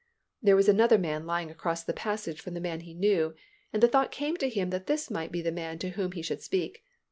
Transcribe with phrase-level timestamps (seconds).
[0.41, 3.35] There was another man lying across the passage from the man he knew
[3.71, 6.23] and the thought came to him that this might be the man to whom he
[6.23, 6.83] should speak.